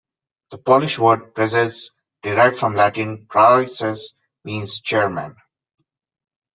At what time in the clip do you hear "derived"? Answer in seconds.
2.23-2.57